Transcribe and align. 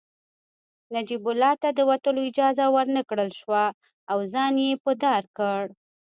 نجیب 0.95 1.23
الله 1.31 1.53
ته 1.61 1.69
د 1.77 1.79
وتلو 1.89 2.19
اجازه 2.29 2.65
ورنکړل 2.75 3.29
شوه 3.39 3.63
او 4.11 4.17
ځان 4.33 4.53
يې 4.65 4.69
په 4.83 4.91
دار 5.03 5.23
کړ 5.37 5.63